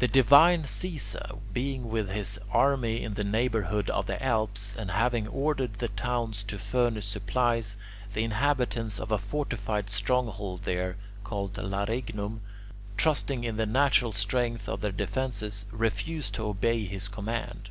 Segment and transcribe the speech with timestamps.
[0.00, 5.26] The divine Caesar, being with his army in the neighbourhood of the Alps, and having
[5.26, 7.78] ordered the towns to furnish supplies,
[8.12, 12.42] the inhabitants of a fortified stronghold there, called Larignum,
[12.98, 17.70] trusting in the natural strength of their defences, refused to obey his command.